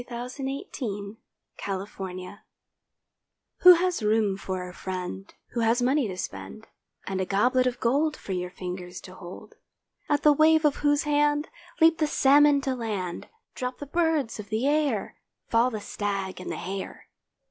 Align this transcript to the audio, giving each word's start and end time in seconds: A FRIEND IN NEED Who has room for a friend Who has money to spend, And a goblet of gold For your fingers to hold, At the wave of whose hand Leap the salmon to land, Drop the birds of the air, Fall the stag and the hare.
A 0.01 0.03
FRIEND 0.03 0.67
IN 0.79 1.17
NEED 1.19 2.37
Who 3.59 3.73
has 3.73 4.01
room 4.01 4.35
for 4.35 4.67
a 4.67 4.73
friend 4.73 5.31
Who 5.49 5.59
has 5.59 5.81
money 5.83 6.07
to 6.07 6.17
spend, 6.17 6.67
And 7.05 7.21
a 7.21 7.25
goblet 7.27 7.67
of 7.67 7.79
gold 7.79 8.17
For 8.17 8.31
your 8.31 8.49
fingers 8.49 8.99
to 9.01 9.13
hold, 9.13 9.57
At 10.09 10.23
the 10.23 10.33
wave 10.33 10.65
of 10.65 10.77
whose 10.77 11.03
hand 11.03 11.49
Leap 11.79 11.99
the 11.99 12.07
salmon 12.07 12.61
to 12.61 12.73
land, 12.73 13.29
Drop 13.53 13.77
the 13.77 13.85
birds 13.85 14.39
of 14.39 14.49
the 14.49 14.65
air, 14.65 15.17
Fall 15.49 15.69
the 15.69 15.79
stag 15.79 16.41
and 16.41 16.51
the 16.51 16.57
hare. 16.57 17.05